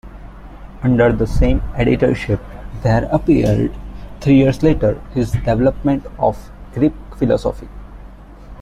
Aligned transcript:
Under 0.81 1.11
the 1.11 1.27
same 1.27 1.61
editorship 1.75 2.39
there 2.81 3.07
appeared, 3.11 3.71
three 4.19 4.33
years 4.33 4.63
later, 4.63 4.99
his 5.13 5.31
"Development 5.31 6.03
of 6.17 6.49
Greek 6.73 6.93
Philosophy". 7.17 7.67